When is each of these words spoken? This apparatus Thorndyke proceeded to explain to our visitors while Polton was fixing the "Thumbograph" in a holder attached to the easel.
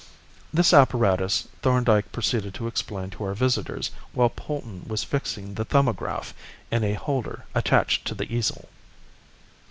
This 0.51 0.73
apparatus 0.73 1.47
Thorndyke 1.61 2.11
proceeded 2.11 2.55
to 2.55 2.65
explain 2.65 3.11
to 3.11 3.23
our 3.23 3.35
visitors 3.35 3.91
while 4.13 4.29
Polton 4.29 4.81
was 4.87 5.03
fixing 5.03 5.53
the 5.53 5.63
"Thumbograph" 5.65 6.33
in 6.71 6.83
a 6.83 6.93
holder 6.95 7.45
attached 7.53 8.05
to 8.07 8.15
the 8.15 8.25
easel. 8.35 8.67